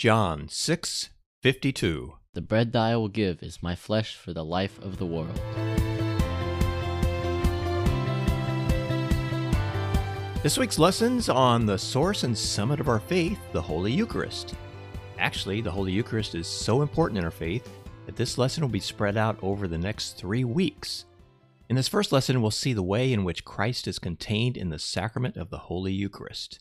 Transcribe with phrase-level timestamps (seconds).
[0.00, 2.14] John 6:52.
[2.32, 5.38] The bread that I will give is my flesh for the life of the world.
[10.42, 14.54] This week's lessons on the source and summit of our faith, the Holy Eucharist.
[15.18, 17.68] Actually, the Holy Eucharist is so important in our faith
[18.06, 21.04] that this lesson will be spread out over the next three weeks.
[21.68, 24.78] In this first lesson, we'll see the way in which Christ is contained in the
[24.78, 26.58] sacrament of the Holy Eucharist.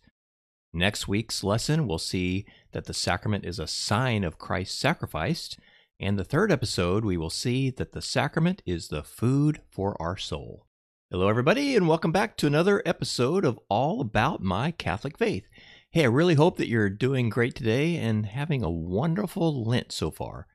[0.73, 5.57] Next week's lesson, we'll see that the sacrament is a sign of Christ sacrificed.
[5.99, 10.15] And the third episode, we will see that the sacrament is the food for our
[10.15, 10.67] soul.
[11.09, 15.47] Hello, everybody, and welcome back to another episode of All About My Catholic Faith.
[15.89, 20.11] Hey, I really hope that you're doing great today and having a wonderful Lent so
[20.11, 20.45] far.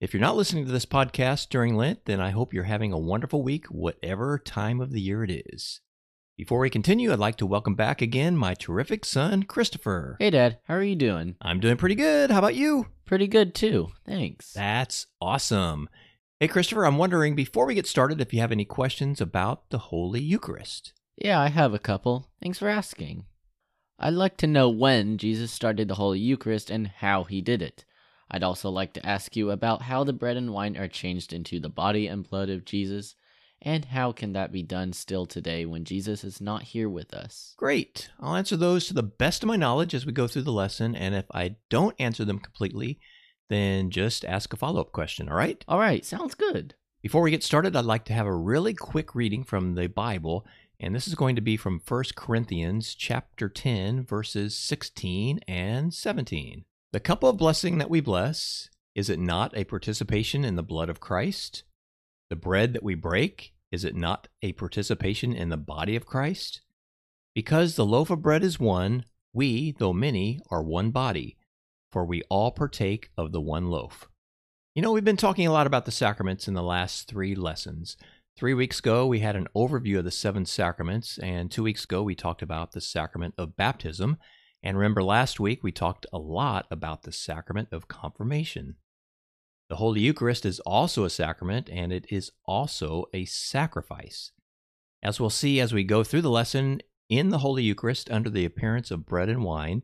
[0.00, 2.98] If you're not listening to this podcast during Lent, then I hope you're having a
[2.98, 5.82] wonderful week, whatever time of the year it is.
[6.36, 10.18] Before we continue, I'd like to welcome back again my terrific son, Christopher.
[10.18, 11.36] Hey, Dad, how are you doing?
[11.40, 12.30] I'm doing pretty good.
[12.30, 12.88] How about you?
[13.06, 13.88] Pretty good, too.
[14.04, 14.52] Thanks.
[14.52, 15.88] That's awesome.
[16.38, 19.78] Hey, Christopher, I'm wondering before we get started if you have any questions about the
[19.78, 20.92] Holy Eucharist.
[21.16, 22.28] Yeah, I have a couple.
[22.42, 23.24] Thanks for asking.
[23.98, 27.86] I'd like to know when Jesus started the Holy Eucharist and how he did it.
[28.30, 31.60] I'd also like to ask you about how the bread and wine are changed into
[31.60, 33.14] the body and blood of Jesus,
[33.62, 37.54] and how can that be done still today when Jesus is not here with us?
[37.56, 38.10] Great.
[38.20, 40.94] I'll answer those to the best of my knowledge as we go through the lesson,
[40.94, 42.98] and if I don't answer them completely,
[43.48, 45.64] then just ask a follow up question, all right?
[45.68, 46.74] All right, sounds good.
[47.02, 50.46] Before we get started, I'd like to have a really quick reading from the Bible,
[50.80, 56.64] and this is going to be from 1 Corinthians chapter 10 verses 16 and 17.
[56.92, 60.88] The cup of blessing that we bless, is it not a participation in the blood
[60.88, 61.62] of Christ?
[62.30, 66.62] The bread that we break, is it not a participation in the body of Christ?
[67.34, 71.36] Because the loaf of bread is one, we, though many, are one body
[71.96, 74.06] for we all partake of the one loaf.
[74.74, 77.96] You know, we've been talking a lot about the sacraments in the last three lessons.
[78.36, 82.02] Three weeks ago, we had an overview of the seven sacraments, and two weeks ago,
[82.02, 84.18] we talked about the sacrament of baptism.
[84.62, 88.76] And remember, last week, we talked a lot about the sacrament of confirmation.
[89.68, 94.30] The Holy Eucharist is also a sacrament, and it is also a sacrifice.
[95.02, 98.44] As we'll see as we go through the lesson, in the Holy Eucharist, under the
[98.44, 99.82] appearance of bread and wine,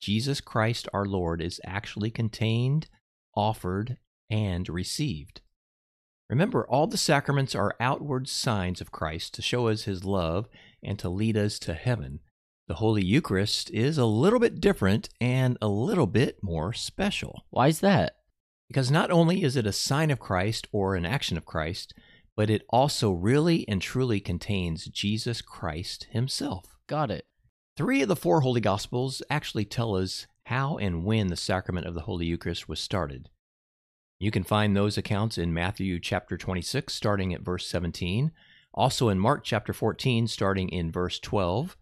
[0.00, 2.88] Jesus Christ our Lord is actually contained,
[3.34, 3.96] offered,
[4.30, 5.40] and received.
[6.28, 10.48] Remember, all the sacraments are outward signs of Christ to show us his love
[10.82, 12.20] and to lead us to heaven.
[12.68, 17.44] The Holy Eucharist is a little bit different and a little bit more special.
[17.50, 18.16] Why is that?
[18.72, 21.92] Because not only is it a sign of Christ or an action of Christ,
[22.34, 26.78] but it also really and truly contains Jesus Christ himself.
[26.86, 27.26] Got it.
[27.76, 31.92] Three of the four Holy Gospels actually tell us how and when the sacrament of
[31.92, 33.28] the Holy Eucharist was started.
[34.18, 38.32] You can find those accounts in Matthew chapter 26, starting at verse 17,
[38.72, 41.76] also in Mark chapter 14, starting in verse 12,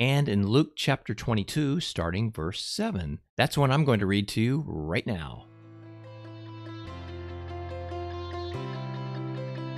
[0.00, 3.20] and in Luke chapter 22, starting verse 7.
[3.36, 5.46] That's one I'm going to read to you right now.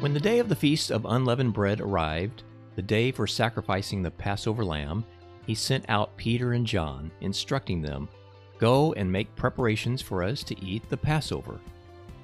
[0.01, 2.45] When the day of the Feast of Unleavened Bread arrived,
[2.77, 5.05] the day for sacrificing the Passover lamb,
[5.45, 8.09] he sent out Peter and John, instructing them,
[8.59, 11.59] Go and make preparations for us to eat the Passover.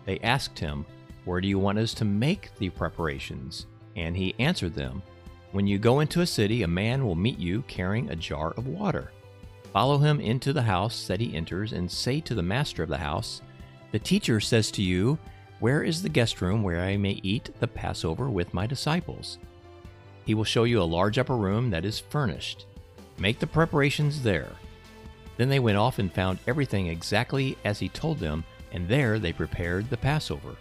[0.04, 0.86] They asked him,
[1.24, 3.66] Where do you want us to make the preparations?
[3.96, 5.02] And he answered them,
[5.50, 8.68] When you go into a city, a man will meet you carrying a jar of
[8.68, 9.10] water.
[9.72, 12.98] Follow him into the house that he enters, and say to the master of the
[12.98, 13.42] house,
[13.90, 15.18] The teacher says to you,
[15.64, 19.38] Where is the guest room where I may eat the Passover with my disciples?
[20.26, 22.66] He will show you a large upper room that is furnished
[23.16, 24.50] Make the preparations there.
[25.38, 29.32] Then they went off and found everything exactly as he told them, and there they
[29.32, 30.54] prepared the Passover.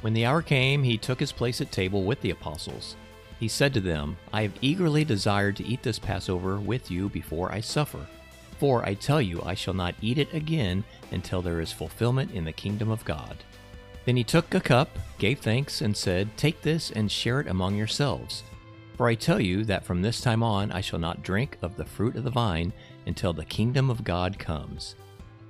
[0.00, 2.96] When the hour came, he took his place at table with the apostles.
[3.38, 7.52] He said to them, I have eagerly desired to eat this Passover with you before
[7.52, 8.06] I suffer.
[8.58, 12.46] For I tell you, I shall not eat it again until there is fulfillment in
[12.46, 13.36] the kingdom of God.
[14.04, 14.88] Then he took a cup,
[15.18, 18.42] gave thanks, and said, Take this and share it among yourselves.
[18.96, 21.84] For I tell you that from this time on I shall not drink of the
[21.84, 22.72] fruit of the vine
[23.06, 24.96] until the kingdom of God comes.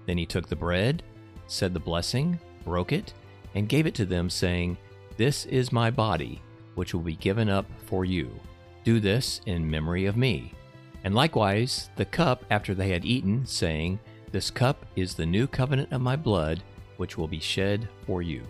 [0.07, 1.03] Then he took the bread,
[1.47, 3.13] said the blessing, broke it,
[3.55, 4.77] and gave it to them, saying,
[5.17, 6.41] This is my body,
[6.75, 8.31] which will be given up for you.
[8.85, 10.53] Do this in memory of me.
[11.05, 13.99] And likewise the cup after they had eaten, saying,
[14.31, 16.63] This cup is the new covenant of my blood,
[17.03, 18.41] which will be shed for you.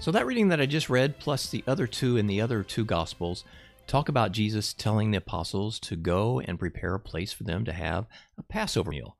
[0.00, 2.86] So, that reading that I just read, plus the other two in the other two
[2.86, 3.44] Gospels,
[3.86, 7.74] talk about Jesus telling the apostles to go and prepare a place for them to
[7.74, 8.06] have
[8.38, 9.18] a Passover meal.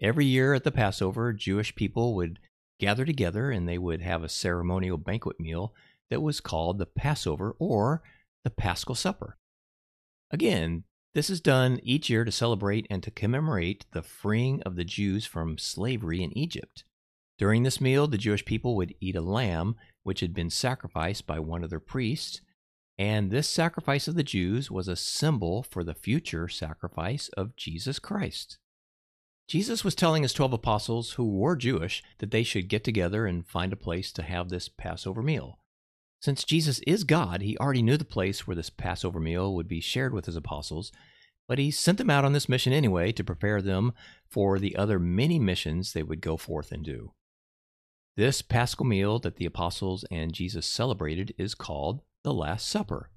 [0.00, 2.38] Every year at the Passover, Jewish people would
[2.78, 5.74] gather together and they would have a ceremonial banquet meal
[6.10, 8.04] that was called the Passover or
[8.44, 9.36] the Paschal Supper.
[10.30, 10.84] Again,
[11.16, 15.24] this is done each year to celebrate and to commemorate the freeing of the Jews
[15.24, 16.84] from slavery in Egypt.
[17.38, 21.38] During this meal, the Jewish people would eat a lamb which had been sacrificed by
[21.38, 22.42] one of their priests,
[22.98, 27.98] and this sacrifice of the Jews was a symbol for the future sacrifice of Jesus
[27.98, 28.58] Christ.
[29.48, 33.46] Jesus was telling his 12 apostles, who were Jewish, that they should get together and
[33.46, 35.60] find a place to have this Passover meal.
[36.26, 39.80] Since Jesus is God, he already knew the place where this Passover meal would be
[39.80, 40.90] shared with his apostles,
[41.46, 43.92] but he sent them out on this mission anyway to prepare them
[44.28, 47.12] for the other many missions they would go forth and do.
[48.16, 53.08] This paschal meal that the apostles and Jesus celebrated is called the Last Supper.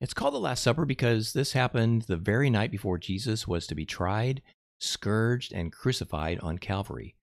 [0.00, 3.74] It's called the Last Supper because this happened the very night before Jesus was to
[3.74, 4.40] be tried,
[4.78, 7.16] scourged, and crucified on Calvary.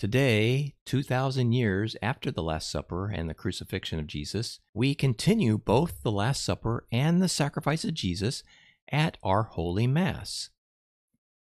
[0.00, 6.02] Today, 2,000 years after the Last Supper and the crucifixion of Jesus, we continue both
[6.02, 8.42] the Last Supper and the sacrifice of Jesus
[8.90, 10.48] at our Holy Mass.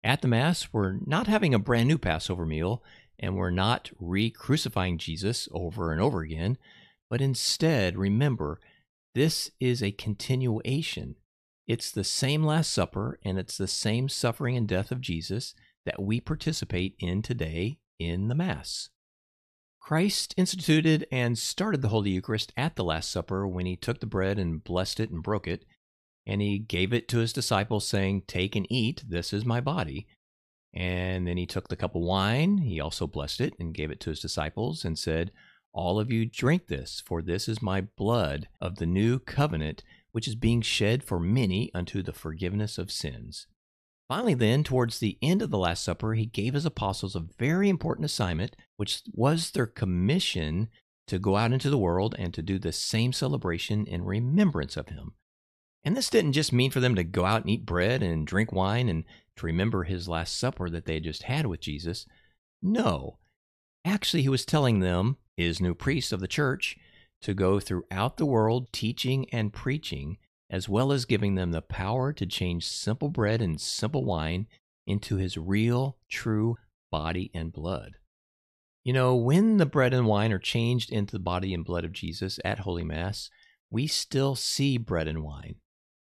[0.02, 2.82] At the Mass, we're not having a brand new Passover meal
[3.16, 6.58] and we're not re crucifying Jesus over and over again,
[7.08, 8.58] but instead, remember,
[9.14, 11.14] this is a continuation.
[11.68, 15.54] It's the same Last Supper and it's the same suffering and death of Jesus
[15.86, 18.90] that we participate in today in the Mass.
[19.80, 24.06] Christ instituted and started the Holy Eucharist at the Last Supper when he took the
[24.06, 25.64] bread and blessed it and broke it,
[26.24, 30.06] and he gave it to his disciples, saying, Take and eat, this is my body.
[30.72, 34.00] And then he took the cup of wine, he also blessed it and gave it
[34.00, 35.32] to his disciples, and said,
[35.72, 39.82] All of you drink this, for this is my blood of the new covenant,
[40.12, 43.48] which is being shed for many unto the forgiveness of sins.
[44.08, 47.68] Finally, then, towards the end of the Last Supper, he gave his apostles a very
[47.68, 50.68] important assignment, which was their commission
[51.06, 54.88] to go out into the world and to do the same celebration in remembrance of
[54.88, 55.14] him.
[55.84, 58.52] And this didn't just mean for them to go out and eat bread and drink
[58.52, 59.04] wine and
[59.36, 62.06] to remember his Last Supper that they had just had with Jesus.
[62.60, 63.18] No.
[63.84, 66.76] Actually, he was telling them, his new priests of the church,
[67.22, 70.18] to go throughout the world teaching and preaching
[70.52, 74.46] as well as giving them the power to change simple bread and simple wine
[74.86, 76.56] into his real, true
[76.90, 77.96] body and blood.
[78.84, 81.92] You know, when the bread and wine are changed into the body and blood of
[81.92, 83.30] Jesus at Holy Mass,
[83.70, 85.54] we still see bread and wine.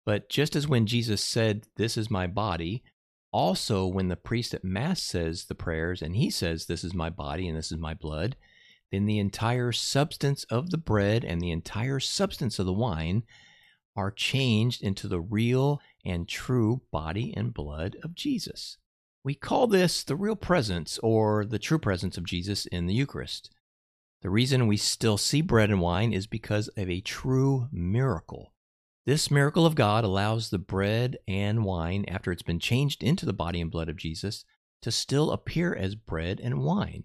[0.06, 2.84] But just as when Jesus said, This is my body,
[3.32, 7.10] also when the priest at Mass says the prayers and he says, This is my
[7.10, 8.36] body and this is my blood,
[8.92, 13.24] then the entire substance of the bread and the entire substance of the wine
[13.96, 18.78] are changed into the real and true body and blood of Jesus.
[19.24, 23.50] We call this the real presence or the true presence of Jesus in the Eucharist.
[24.22, 28.54] The reason we still see bread and wine is because of a true miracle.
[29.06, 33.34] This miracle of God allows the bread and wine, after it's been changed into the
[33.34, 34.46] body and blood of Jesus,
[34.82, 37.04] to still appear as bread and wine.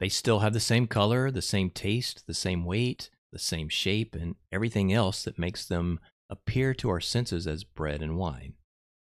[0.00, 4.14] They still have the same color, the same taste, the same weight, the same shape,
[4.14, 6.00] and everything else that makes them
[6.30, 8.54] appear to our senses as bread and wine.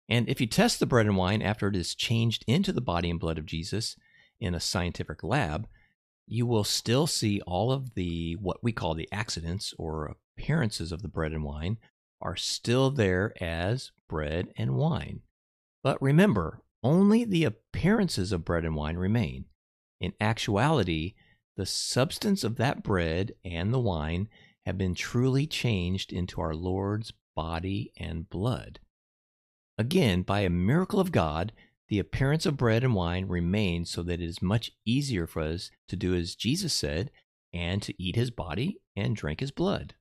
[0.08, 3.10] And if you test the bread and wine after it is changed into the body
[3.10, 3.96] and blood of Jesus
[4.40, 5.68] in a scientific lab,
[6.26, 11.02] you will still see all of the what we call the accidents or appearances of
[11.02, 11.76] the bread and wine
[12.20, 15.20] are still there as bread and wine.
[15.82, 19.46] But remember, only the appearances of bread and wine remain.
[20.00, 21.14] In actuality,
[21.56, 24.28] the substance of that bread and the wine
[24.64, 28.80] have been truly changed into our Lord's body and blood.
[29.78, 31.52] Again, by a miracle of God,
[31.88, 35.70] the appearance of bread and wine remains so that it is much easier for us
[35.88, 37.10] to do as Jesus said
[37.52, 39.94] and to eat his body and drink his blood.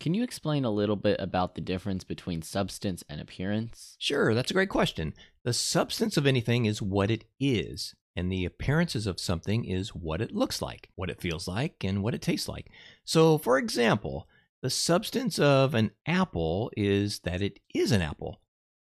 [0.00, 3.96] Can you explain a little bit about the difference between substance and appearance?
[3.98, 5.12] Sure, that's a great question.
[5.44, 10.22] The substance of anything is what it is, and the appearances of something is what
[10.22, 12.68] it looks like, what it feels like, and what it tastes like.
[13.04, 14.26] So, for example,
[14.62, 18.40] the substance of an apple is that it is an apple.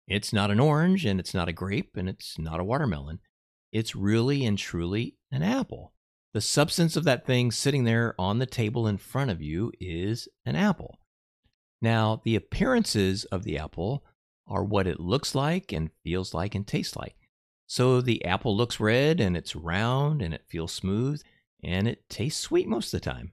[0.08, 3.20] It's not an orange, and it's not a grape, and it's not a watermelon.
[3.70, 5.92] It's really and truly an apple.
[6.36, 10.28] The substance of that thing sitting there on the table in front of you is
[10.44, 10.98] an apple.
[11.80, 14.04] Now, the appearances of the apple
[14.46, 17.16] are what it looks like and feels like and tastes like.
[17.66, 21.22] So the apple looks red and it's round and it feels smooth
[21.64, 23.32] and it tastes sweet most of the time.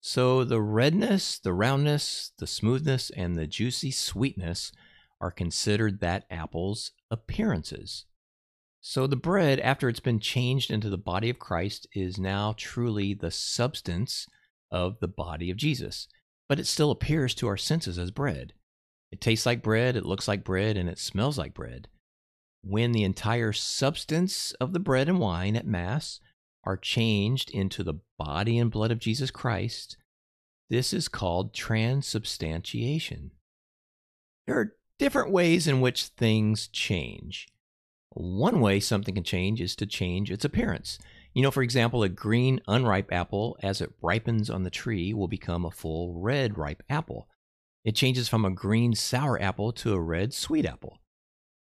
[0.00, 4.72] So the redness, the roundness, the smoothness, and the juicy sweetness
[5.20, 8.06] are considered that apple's appearances.
[8.80, 13.12] So the bread, after it's been changed into the body of Christ, is now truly
[13.12, 14.26] the substance
[14.70, 16.08] of the body of Jesus.
[16.48, 18.54] But it still appears to our senses as bread.
[19.12, 21.88] It tastes like bread, it looks like bread, and it smells like bread.
[22.62, 26.20] When the entire substance of the bread and wine at Mass
[26.64, 29.96] are changed into the body and blood of Jesus Christ,
[30.68, 33.32] this is called transubstantiation.
[34.46, 37.48] There are different ways in which things change.
[38.12, 40.98] One way something can change is to change its appearance.
[41.32, 45.28] You know, for example, a green unripe apple, as it ripens on the tree, will
[45.28, 47.28] become a full red ripe apple.
[47.84, 50.98] It changes from a green sour apple to a red sweet apple.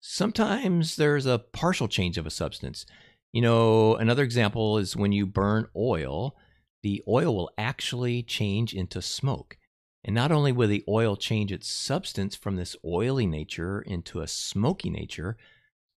[0.01, 2.87] Sometimes there's a partial change of a substance.
[3.33, 6.37] You know, another example is when you burn oil,
[6.83, 9.59] the oil will actually change into smoke.
[10.05, 14.29] And not only will the oil change its substance from this oily nature into a
[14.29, 15.37] smoky nature,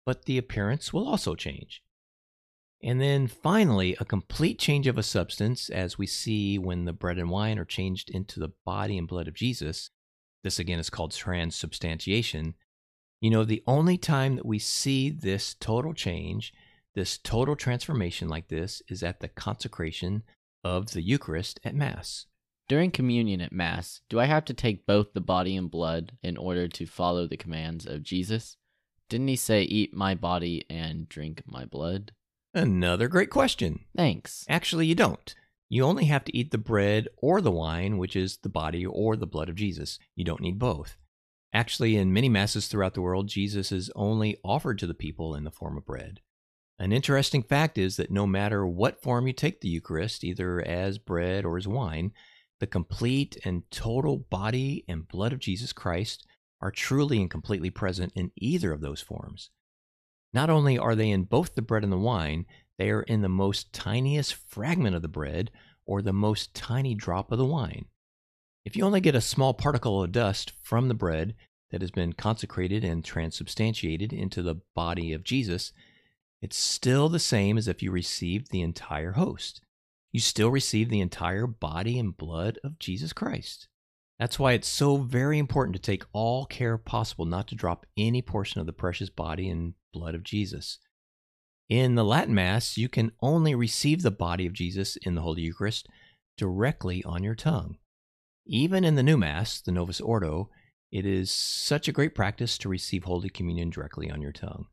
[0.06, 1.82] but the appearance will also change.
[2.84, 7.20] And then finally, a complete change of a substance, as we see when the bread
[7.20, 9.92] and wine are changed into the body and blood of Jesus.
[10.44, 12.56] This again is called transubstantiation.
[13.20, 16.54] You know, the only time that we see this total change,
[16.96, 20.24] this total transformation like this, is at the consecration
[20.64, 22.26] of the Eucharist at Mass.
[22.68, 26.36] During communion at Mass, do I have to take both the body and blood in
[26.38, 28.58] order to follow the commands of Jesus?
[29.12, 32.14] Didn't he say, Eat my body and drink my blood?
[32.54, 33.82] Another great question.
[33.94, 34.46] Thanks.
[34.48, 35.36] Actually, you don't.
[35.68, 39.18] You only have to eat the bread or the wine, which is the body or
[39.18, 40.00] the blood of Jesus.
[40.16, 40.96] You don't need both.
[41.52, 45.44] Actually, in many masses throughout the world, Jesus is only offered to the people in
[45.44, 46.22] the form of bread.
[46.80, 50.98] An interesting fact is that no matter what form you take the Eucharist, either as
[50.98, 52.14] bread or as wine,
[52.62, 56.26] the complete and total body and blood of Jesus Christ
[56.62, 59.50] are truly and completely present in either of those forms.
[60.34, 62.46] Not only are they in both the bread and the wine,
[62.78, 65.52] they are in the most tiniest fragment of the bread
[65.86, 67.86] or the most tiny drop of the wine.
[68.64, 71.36] If you only get a small particle of dust from the bread
[71.72, 75.74] that has been consecrated and transubstantiated into the body of Jesus,
[76.42, 79.62] it's still the same as if you received the entire host.
[80.12, 83.68] You still receive the entire body and blood of Jesus Christ.
[84.22, 88.22] That's why it's so very important to take all care possible not to drop any
[88.22, 90.78] portion of the precious body and blood of Jesus.
[91.70, 95.42] In the Latin Mass, you can only receive the body of Jesus in the Holy
[95.42, 95.88] Eucharist
[96.38, 97.78] directly on your tongue.
[98.46, 100.52] Even in the new Mass, the Novus Ordo,
[100.92, 104.68] it is such a great practice to receive Holy Communion directly on your tongue.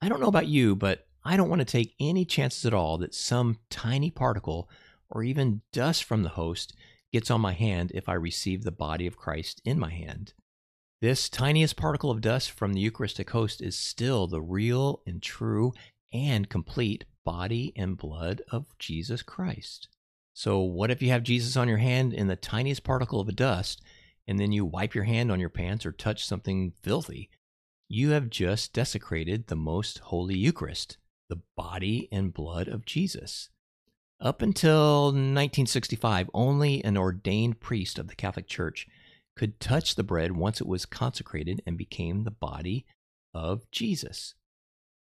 [0.00, 2.96] I don't know about you, but I don't want to take any chances at all
[2.96, 4.70] that some tiny particle
[5.10, 6.74] or even dust from the host
[7.12, 10.32] gets on my hand if I receive the body of Christ in my hand.
[11.00, 15.72] This tiniest particle of dust from the Eucharistic host is still the real and true
[16.12, 19.88] and complete body and blood of Jesus Christ.
[20.34, 23.82] So, what if you have Jesus on your hand in the tiniest particle of dust,
[24.26, 27.30] and then you wipe your hand on your pants or touch something filthy?
[27.88, 30.98] You have just desecrated the most holy Eucharist,
[31.28, 33.50] the body and blood of Jesus.
[34.22, 38.86] Up until 1965, only an ordained priest of the Catholic Church
[39.34, 42.84] could touch the bread once it was consecrated and became the body
[43.32, 44.34] of Jesus.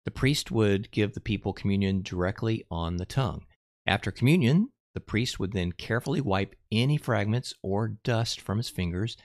[0.03, 3.45] The priest would give the people communion directly on the tongue.
[3.85, 9.15] After communion, the priest would then carefully wipe any fragments or dust from his fingers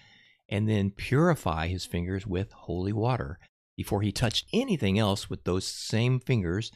[0.48, 3.40] and then purify his fingers with holy water
[3.76, 6.70] before he touched anything else with those same fingers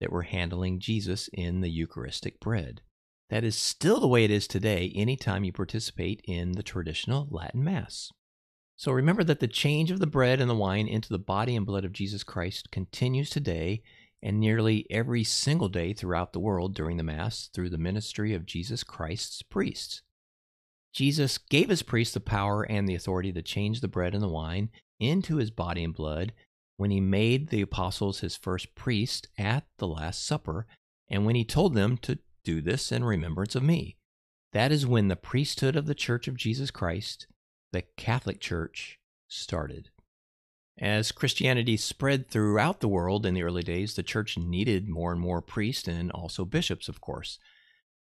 [0.00, 2.82] that were handling Jesus in the Eucharistic bread.
[3.30, 7.64] That is still the way it is today anytime you participate in the traditional Latin
[7.64, 8.12] Mass.
[8.76, 11.64] So remember that the change of the bread and the wine into the body and
[11.64, 13.82] blood of Jesus Christ continues today
[14.22, 18.46] and nearly every single day throughout the world during the Mass through the ministry of
[18.46, 20.02] Jesus Christ's priests.
[20.92, 24.28] Jesus gave his priests the power and the authority to change the bread and the
[24.28, 26.32] wine into his body and blood
[26.76, 30.66] when he made the apostles his first priest at the Last Supper
[31.08, 33.96] and when he told them to do this in remembrance of me.
[34.52, 37.26] That is when the priesthood of the Church of Jesus Christ,
[37.72, 39.90] the Catholic Church, started.
[40.78, 45.20] As Christianity spread throughout the world in the early days, the church needed more and
[45.20, 47.38] more priests and also bishops, of course.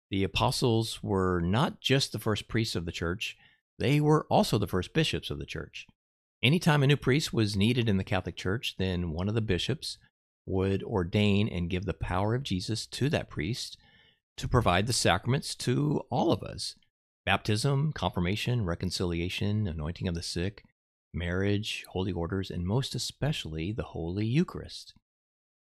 [0.10, 3.38] The apostles were not just the first priests of the church,
[3.80, 5.88] they were also the first bishops of the church.
[6.46, 9.98] Anytime a new priest was needed in the Catholic Church, then one of the bishops
[10.46, 13.80] would ordain and give the power of Jesus to that priest
[14.38, 16.76] to provide the sacraments to all of us
[17.26, 20.64] baptism, confirmation, reconciliation, anointing of the sick,
[21.12, 24.94] marriage, holy orders, and most especially the Holy Eucharist.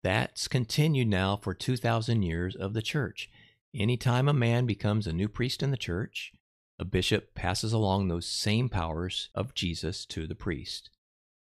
[0.02, 3.30] That's continued now for 2,000 years of the church.
[3.75, 6.35] Anytime a man becomes a new priest in the church,
[6.78, 10.90] a bishop passes along those same powers of Jesus to the priest.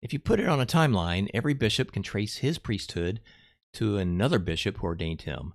[0.00, 3.20] If you put it on a timeline, every bishop can trace his priesthood
[3.74, 5.54] to another bishop who ordained him,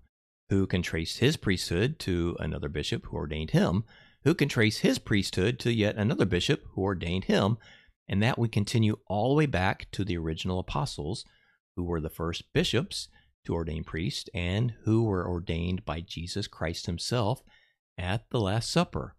[0.50, 3.86] who can trace his priesthood to another bishop who ordained him,
[4.24, 7.58] who can trace his priesthood to yet another bishop who ordained him,
[8.08, 11.25] and that we continue all the way back to the original apostles,
[11.75, 13.08] who were the first bishops
[13.46, 17.41] to ordain priests and who were ordained by Jesus Christ himself
[17.98, 19.15] at the Last Supper.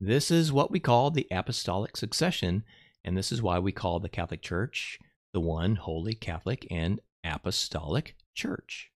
[0.00, 2.64] This is what we call the apostolic succession,
[3.04, 4.98] and this is why we call the Catholic Church
[5.32, 8.90] the one holy Catholic and apostolic church.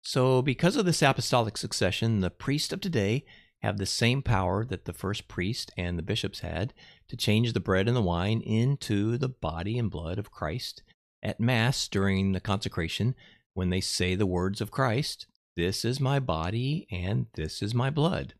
[0.00, 3.24] So, because of this apostolic succession, the priests of today
[3.62, 6.72] have the same power that the first priest and the bishops had
[7.08, 10.82] to change the bread and the wine into the body and blood of Christ
[11.22, 13.14] at Mass during the consecration
[13.54, 15.26] when they say the words of Christ,
[15.56, 18.34] This is my body and this is my blood.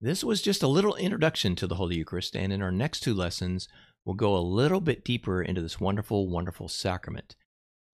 [0.00, 3.14] This was just a little introduction to the Holy Eucharist, and in our next two
[3.14, 3.68] lessons,
[4.04, 7.36] we'll go a little bit deeper into this wonderful, wonderful sacrament.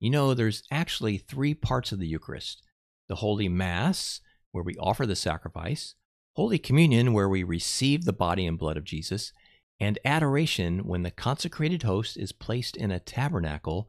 [0.00, 2.62] You know, there's actually three parts of the Eucharist
[3.08, 4.20] the Holy Mass,
[4.52, 5.94] where we offer the sacrifice,
[6.36, 9.32] Holy Communion, where we receive the body and blood of Jesus,
[9.80, 13.88] and adoration, when the consecrated host is placed in a tabernacle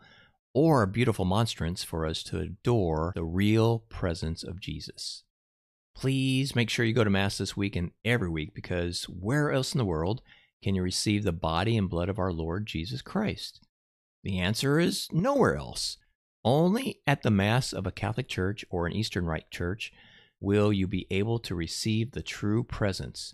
[0.53, 5.23] or a beautiful monstrance for us to adore the real presence of Jesus
[5.95, 9.73] please make sure you go to Mass this week and every week because where else
[9.73, 10.21] in the world
[10.63, 13.61] can you receive the body and blood of our Lord Jesus Christ?
[14.23, 15.97] The answer is nowhere else.
[16.43, 19.91] Only at the Mass of a Catholic church or an Eastern Rite church
[20.39, 23.33] will you be able to receive the true presence,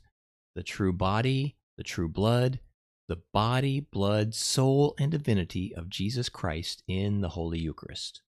[0.56, 2.60] the true body, the true blood,
[3.08, 8.22] the body, blood, soul, and divinity of Jesus Christ in the Holy Eucharist.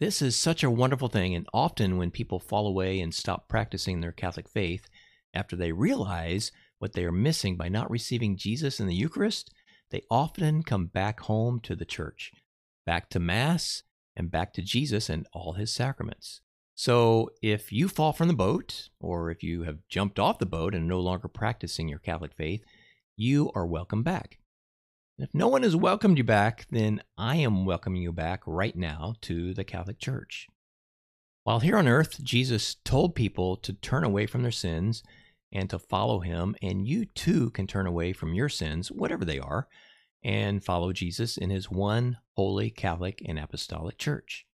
[0.00, 4.00] This is such a wonderful thing, and often when people fall away and stop practicing
[4.00, 4.88] their Catholic faith
[5.34, 9.52] after they realize what they are missing by not receiving Jesus in the Eucharist,
[9.90, 12.30] they often come back home to the church,
[12.86, 13.82] back to Mass,
[14.14, 16.42] and back to Jesus and all his sacraments.
[16.76, 20.76] So if you fall from the boat, or if you have jumped off the boat
[20.76, 22.62] and no longer practicing your Catholic faith,
[23.16, 24.38] you are welcome back.
[25.20, 29.16] If no one has welcomed you back, then I am welcoming you back right now
[29.22, 30.46] to the Catholic Church.
[31.42, 35.02] While here on earth, Jesus told people to turn away from their sins
[35.50, 39.40] and to follow him, and you too can turn away from your sins, whatever they
[39.40, 39.66] are,
[40.22, 44.46] and follow Jesus in his one holy Catholic and Apostolic Church.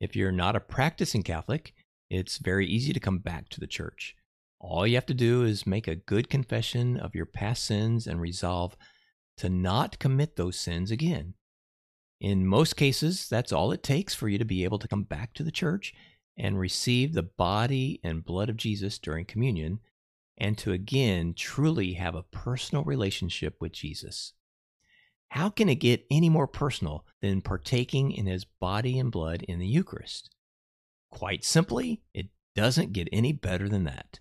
[0.00, 1.74] If you're not a practicing Catholic,
[2.08, 4.16] it's very easy to come back to the church.
[4.60, 8.18] All you have to do is make a good confession of your past sins and
[8.18, 8.74] resolve
[9.38, 11.34] to not commit those sins again.
[12.20, 15.34] In most cases, that's all it takes for you to be able to come back
[15.34, 15.94] to the church
[16.36, 19.80] and receive the body and blood of Jesus during communion,
[20.36, 24.32] and to again truly have a personal relationship with Jesus.
[25.30, 29.58] How can it get any more personal than partaking in his body and blood in
[29.58, 30.30] the Eucharist?
[31.10, 34.20] Quite simply, it doesn't get any better than that.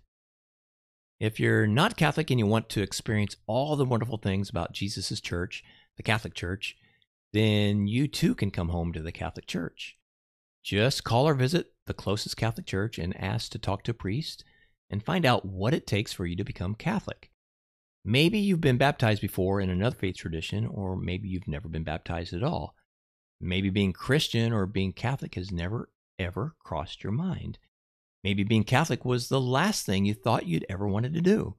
[1.19, 5.19] If you're not Catholic and you want to experience all the wonderful things about Jesus'
[5.19, 5.63] church,
[5.95, 6.77] the Catholic Church,
[7.33, 9.97] then you too can come home to the Catholic Church.
[10.63, 14.43] Just call or visit the closest Catholic church and ask to talk to a priest
[14.89, 17.31] and find out what it takes for you to become Catholic.
[18.05, 22.33] Maybe you've been baptized before in another faith tradition, or maybe you've never been baptized
[22.33, 22.75] at all.
[23.41, 27.57] Maybe being Christian or being Catholic has never, ever crossed your mind.
[28.23, 31.55] Maybe being Catholic was the last thing you thought you'd ever wanted to do.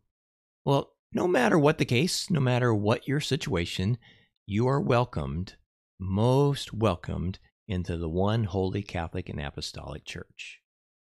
[0.65, 3.99] Well, no matter what the case, no matter what your situation,
[4.47, 5.55] you are welcomed,
[5.99, 10.61] most welcomed, into the one holy Catholic and Apostolic Church.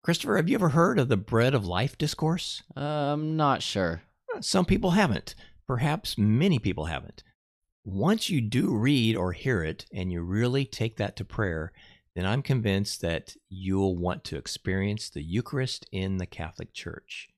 [0.04, 2.62] Christopher, have you ever heard of the Bread of Life discourse?
[2.76, 4.02] Uh, I'm not sure.
[4.40, 5.34] Some people haven't.
[5.66, 7.22] Perhaps many people haven't.
[7.84, 11.72] Once you do read or hear it and you really take that to prayer,
[12.14, 17.28] then I'm convinced that you'll want to experience the Eucharist in the Catholic Church.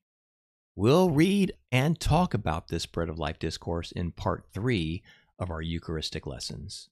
[0.75, 5.03] We'll read and talk about this Bread of Life discourse in part three
[5.39, 6.89] of our Eucharistic lessons.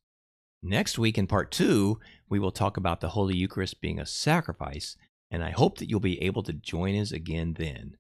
[0.62, 4.96] Next week, in part two, we will talk about the Holy Eucharist being a sacrifice,
[5.30, 7.98] and I hope that you'll be able to join us again then.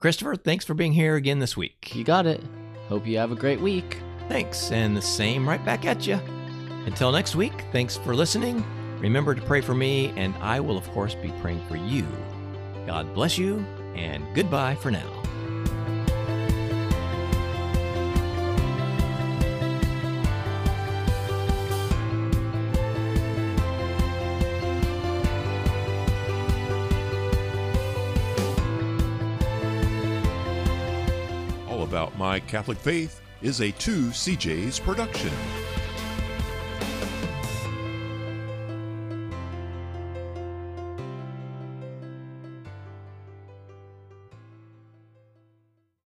[0.00, 1.94] Christopher, thanks for being here again this week.
[1.94, 2.42] You got it.
[2.88, 3.98] Hope you have a great week.
[4.28, 6.18] Thanks, and the same right back at you.
[6.86, 8.64] Until next week, thanks for listening
[9.00, 12.06] Remember to pray for me, and I will, of course, be praying for you.
[12.86, 15.06] God bless you, and goodbye for now.
[31.68, 35.30] All About My Catholic Faith is a 2CJ's production.